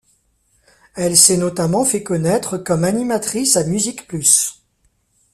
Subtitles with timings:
[0.95, 4.53] Elle s'est notamment fait connaître comme animatrice à MusiquePlus.